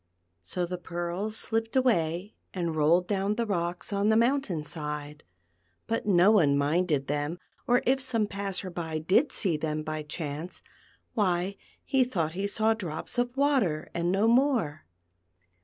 So 0.41 0.65
the 0.65 0.79
pearls 0.79 1.37
slipped 1.37 1.75
away, 1.75 2.33
and 2.55 2.75
rolled 2.75 3.05
down 3.07 3.35
the 3.35 3.45
rocks 3.45 3.93
on 3.93 4.09
the 4.09 4.17
mountain 4.17 4.63
side, 4.63 5.23
but 5.85 6.07
no 6.07 6.31
one 6.31 6.57
minded 6.57 7.05
them, 7.05 7.37
or 7.67 7.83
if 7.85 8.01
some 8.01 8.25
passer 8.25 8.71
by 8.71 8.97
did 8.97 9.31
see 9.31 9.57
them 9.57 9.83
by 9.83 10.01
chance, 10.01 10.63
why 11.13 11.55
he 11.85 12.03
thought 12.03 12.31
he 12.31 12.47
saw 12.47 12.73
drops 12.73 13.19
of 13.19 13.37
water 13.37 13.89
and 13.93 14.11
no 14.11 14.27
more. 14.27 14.85